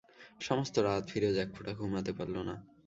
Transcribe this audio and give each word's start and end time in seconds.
সমস্ত 0.41 0.75
রাত 0.79 1.03
ফিরোজ 1.07 1.35
এক 1.37 1.49
ফোঁটা 1.55 1.71
ঘুমতে 1.73 2.11
পারল 2.13 2.35
না। 2.41 2.55